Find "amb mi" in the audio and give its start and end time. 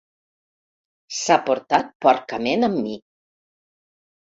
2.71-2.99